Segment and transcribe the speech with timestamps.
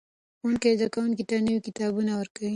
[0.39, 2.49] ښوونکي زده کوونکو ته نوي کتابونه ورکوي.